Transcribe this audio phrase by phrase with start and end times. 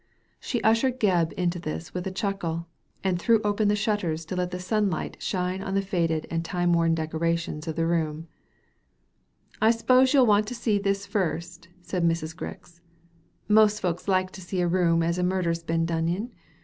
[0.39, 2.65] She ushered Gebb into this with a chuckle,
[3.03, 6.73] and threw open the shutters to let the sunlight shine on the faded and time
[6.73, 8.25] worn decorations of the roont
[8.95, 12.79] '* I s'pose you'll want to see this first," said Mrs, Grix;
[13.15, 16.31] *' most folks likes to see a room as a murder's been done in.